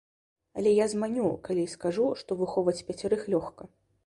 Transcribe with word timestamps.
Але 0.59 0.71
я 0.83 0.87
зманю, 0.93 1.27
калі 1.49 1.67
скажу, 1.75 2.09
што 2.23 2.39
выхоўваць 2.41 2.77
пяцярых 2.89 3.21
лёгка! 3.37 3.63